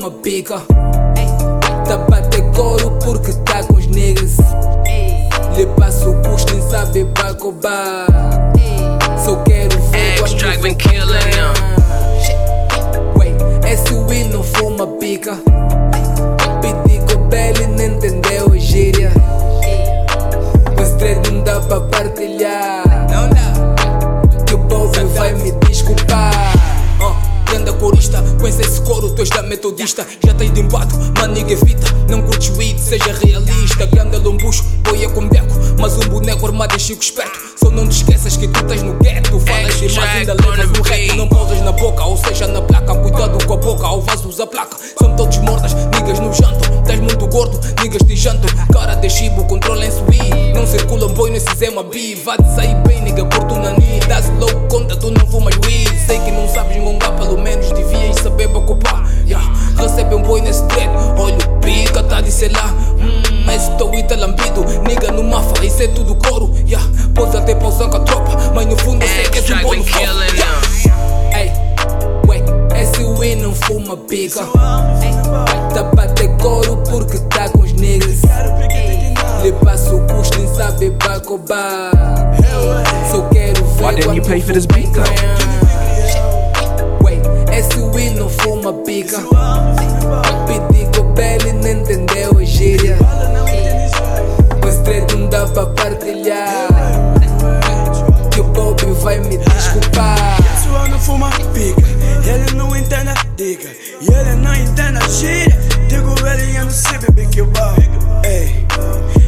uma 0.00 0.10
pica. 0.10 0.62
Tapa 1.86 2.16
até 2.16 2.40
couro 2.52 2.90
porque 3.04 3.32
tá 3.44 3.62
com 3.64 3.74
os 3.74 3.86
niggas. 3.86 4.38
Lhe 5.54 5.66
passo 5.78 6.10
o 6.10 6.22
custo 6.22 6.54
em 6.54 6.62
saber 6.70 7.04
pra 7.12 7.34
cobrar. 7.34 8.06
Só 9.22 9.36
quero 9.42 9.78
ver 9.90 10.18
quanto 10.20 10.62
been 10.62 10.74
killing. 10.76 11.10
Wait, 13.18 13.36
esse 13.70 13.92
Will 13.92 14.28
não 14.28 14.42
foi 14.42 14.72
uma 14.72 14.86
pica. 14.86 15.38
Metodista. 29.60 30.06
Já 30.24 30.32
tens 30.32 30.52
de 30.54 30.60
embate, 30.60 30.94
maniga 31.18 31.52
evita. 31.52 31.86
Não 32.08 32.22
curtes 32.22 32.48
weed, 32.56 32.78
seja 32.80 33.12
realista. 33.22 33.84
Grande 33.86 34.16
lombucho, 34.16 34.64
boia 34.82 35.08
com 35.10 35.28
beco. 35.28 35.54
Mas 35.78 35.96
um 35.98 36.08
boneco 36.08 36.46
armado 36.46 36.74
é 36.74 36.78
chico 36.78 37.02
esperto. 37.02 37.38
Só 37.62 37.70
não 37.70 37.86
te 37.86 37.96
esqueças 37.96 38.36
que 38.38 38.48
tu 38.48 38.60
estás 38.60 38.82
no 38.82 38.94
gueto. 38.94 39.38
Falas 39.40 39.78
demais, 39.78 40.16
ainda 40.16 40.34
levas 40.34 40.68
no 40.70 40.82
rap. 40.82 41.16
Não 41.16 41.28
pausas 41.28 41.60
na 41.60 41.72
boca, 41.72 42.04
ou 42.04 42.16
seja, 42.16 42.46
na 42.46 42.62
placa. 42.62 42.94
Cuidado 42.94 43.46
com 43.46 43.54
a 43.54 43.56
boca, 43.56 43.86
ao 43.86 44.00
vaso 44.00 44.28
usa 44.28 44.46
placa. 44.46 44.76
São 44.98 45.14
todos 45.14 45.36
mordas, 45.38 45.74
niggas 45.74 46.18
no 46.18 46.32
janto. 46.32 46.72
Estás 46.80 47.00
muito 47.00 47.26
gordo, 47.26 47.60
niggas 47.82 48.02
te 48.02 48.16
janto. 48.16 48.48
Cara 48.72 48.94
de 48.94 49.10
chibo, 49.10 49.44
controla 49.44 49.84
em 49.84 49.90
subir. 49.90 50.54
Não 50.54 50.66
circulam 50.66 51.12
boi 51.12 51.30
nesse 51.30 51.54
Zema 51.56 51.82
B. 51.82 52.16
Vá 52.24 52.36
de 52.36 52.54
sair 52.54 52.74
bem, 52.86 53.02
nigga, 53.02 53.26
por 53.26 53.44
tu 53.44 53.56
nani. 53.56 54.00
Dá-se 54.08 54.30
louco, 54.32 54.68
conta, 54.68 54.96
tu 54.96 55.10
não 55.10 55.26
fumas 55.26 55.54
weed. 55.66 55.90
Sei 56.06 56.18
que 56.18 56.30
não 56.30 56.48
sabes 56.48 56.76
engongar, 56.76 56.99
boi 60.30 60.40
nesse 60.40 60.62
dread. 60.66 60.88
Olha 61.18 61.36
o 61.36 61.60
pica, 61.60 62.02
tá 62.04 62.20
de 62.20 62.30
sei 62.30 62.50
lá. 62.50 62.72
Hum, 63.00 63.50
esse 63.50 63.70
teu 63.72 63.92
ita 63.92 64.14
lambido. 64.14 64.64
Nigga 64.86 65.10
no 65.10 65.24
mafa, 65.24 65.64
isso 65.64 65.82
é 65.82 65.88
tudo 65.88 66.14
couro. 66.14 66.54
Yeah. 66.68 66.86
Pôs 67.14 67.34
até 67.34 67.54
pausão 67.56 67.90
com 67.90 67.96
a 67.96 68.00
tropa. 68.00 68.38
Mas 68.54 68.66
no 68.66 68.76
fundo 68.78 69.02
eu 69.02 69.08
sei 69.08 69.24
que 69.24 69.38
és 69.38 69.50
um 69.50 69.74
Yeah. 69.74 70.20
them. 70.30 70.90
Ei, 71.36 71.52
wait, 72.28 72.44
SUI 72.94 73.34
não 73.34 73.52
fuma 73.54 73.96
pica. 73.96 74.44
Tá 75.74 75.84
pra 75.84 76.06
ter 76.06 76.28
couro 76.36 76.76
porque 76.88 77.18
tá 77.18 77.48
com 77.48 77.62
os 77.62 77.72
niggas. 77.72 78.20
Lhe 79.42 79.52
passo 79.64 79.96
o 79.96 80.06
custo 80.06 80.38
nem 80.38 80.54
sabe 80.54 80.92
pra 80.92 81.18
cobrar. 81.18 81.90
Só 83.10 83.22
quero 83.32 83.64
ver 83.64 83.84
Why 83.84 83.94
didn't 83.96 84.16
you 84.16 84.22
pay 84.22 84.40
for 84.40 84.52
this 84.52 84.66
beat, 84.66 84.92
though? 84.92 85.02
Wait, 87.02 87.22
SUI 87.72 88.10
não 88.10 88.28
fuma 88.28 88.72
pica. 88.72 89.18
Dá 95.40 95.46
pra 95.46 95.66
partilhar. 95.66 96.68
Que 98.30 98.40
o 98.40 98.44
Bob 98.44 98.82
vai 99.02 99.18
me 99.20 99.38
desculpar. 99.38 100.36
Sua 100.62 100.88
não 100.88 101.00
fuma 101.00 101.30
pica, 101.30 101.82
ele 102.28 102.54
não 102.54 102.76
entende 102.76 103.08
a 103.08 103.14
dica 103.36 103.68
E 104.00 104.12
ele 104.12 104.34
não 104.36 104.54
entende 104.54 104.98
a 104.98 105.08
gíria. 105.08 105.58
Digo 105.88 106.14
ele 106.26 106.56
eu 106.56 106.64
não 106.64 106.70
sei 106.70 106.98
beber 106.98 107.28
que 107.28 107.42
bar 107.42 107.74
Ei, 108.24 108.64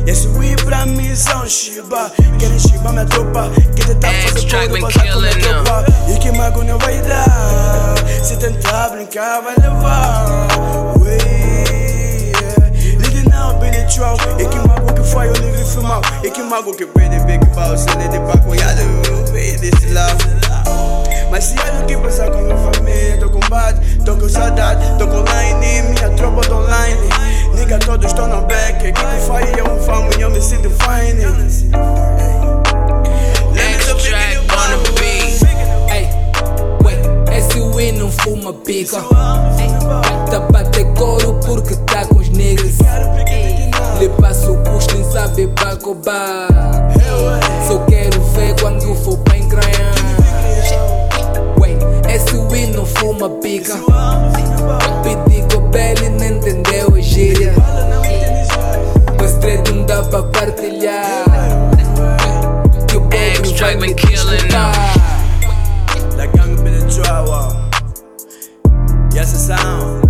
esse 0.06 0.28
weed 0.28 0.62
pra 0.64 0.86
mim 0.86 1.14
são 1.16 1.44
chiba 1.48 2.12
Querem 2.38 2.58
chibar 2.58 2.92
minha 2.92 3.04
tropa 3.06 3.50
Que 3.74 3.84
tentar 3.84 4.12
fazer 4.12 4.68
been 4.68 4.80
passar 4.80 5.12
com 5.12 5.18
minha 5.18 5.38
tropa 5.40 5.84
E 6.08 6.18
que 6.18 6.30
mago 6.30 6.62
não 6.62 6.78
vai 6.78 7.00
dar. 7.02 7.94
Se 8.22 8.36
tentar 8.36 8.90
brincar 8.90 9.40
vai 9.40 9.54
levar. 9.56 10.48
Ui, 11.00 11.08
yeah. 11.10 11.52
Troll 14.02 14.11
que 16.52 16.58
mago 16.58 16.72
que 16.76 16.84
perde 16.86 17.18
big 17.20 17.44
ball 17.54 17.76
Se 17.76 17.88
ele 17.90 18.08
de 18.08 18.20
pra 18.20 18.36
cunhado, 18.38 19.32
veio 19.32 19.58
desse 19.58 19.86
lado 19.92 20.42
mas 21.30 21.44
se 21.44 21.54
é 21.58 21.70
do 21.70 21.86
que 21.86 21.96
pensar 21.96 22.30
com 22.30 22.42
minha 22.42 22.58
família, 22.58 23.16
tô 23.18 23.30
com 23.30 23.40
bad, 23.48 23.80
tô 24.04 24.14
com 24.16 24.28
saudade, 24.28 24.84
tô 24.98 25.06
com 25.08 25.24
line, 25.24 25.88
minha 25.88 26.10
tropa 26.10 26.42
do 26.42 26.56
online. 26.56 27.00
Nigga, 27.54 27.78
todos 27.78 28.06
estão 28.06 28.28
no 28.28 28.42
back, 28.42 28.78
que 28.80 28.92
tu 28.92 29.00
faz 29.26 29.48
é 29.56 29.62
um 29.62 29.82
famo 29.82 30.10
e 30.18 30.20
eu 30.20 30.30
me 30.30 30.42
sinto 30.42 30.68
fine. 30.68 31.24
Extract 33.56 34.40
on 34.52 34.82
the 34.82 35.00
beat. 35.00 35.42
Ei, 35.90 36.06
wait, 36.84 37.50
SUI 37.50 37.92
não 37.92 38.12
fuma 38.12 38.52
pica. 38.52 38.98
Pra 45.48 45.76
cobrar. 45.76 46.48
Só 47.66 47.78
quero 47.86 48.20
ver 48.34 48.54
quando 48.60 48.94
for 48.97 49.19
pra 49.19 49.38
encranhar. 49.38 49.94
Wait, 51.58 51.78
SUI 52.28 52.66
não 52.69 52.86
fuma 52.86 53.28
pica. 53.41 53.75
Pedi 55.02 55.42
Belly 55.72 56.10
não 56.10 56.26
entendeu 56.26 56.94
a 56.94 57.00
gíria. 57.00 57.54
O 59.19 59.25
straight 59.25 59.72
não 59.72 59.86
dá 59.86 60.02
pra 60.02 60.22
partilhar. 60.25 61.25
Que 62.86 62.97
o 62.97 63.08
vai 63.58 63.75
me 63.76 63.94
been 63.94 63.97
them. 63.97 64.10
desculpar. 64.10 64.72
Da 66.14 66.26
gangue 66.26 66.62
pela 66.62 66.86
trova. 66.86 67.70
E 69.14 69.19
essa 69.19 69.38
sound, 69.38 70.01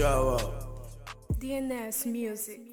Yeah, 0.00 0.12
the 0.12 0.14
trova. 0.14 0.64
DNS 1.38 2.06
Music. 2.06 2.69